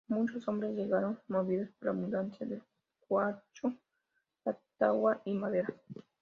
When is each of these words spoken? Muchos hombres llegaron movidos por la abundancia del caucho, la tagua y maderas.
Muchos 0.07 0.47
hombres 0.47 0.73
llegaron 0.75 1.19
movidos 1.27 1.69
por 1.77 1.85
la 1.85 1.91
abundancia 1.91 2.43
del 2.47 2.63
caucho, 3.07 3.77
la 4.43 4.57
tagua 4.79 5.21
y 5.25 5.35
maderas. 5.35 5.79